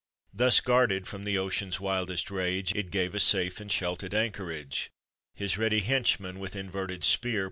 [0.33, 4.89] Thus guarded from the ocean's wildest rage, It gave a safe and sheltered anchorage.
[5.35, 7.39] His ready henchman, with inverted spear.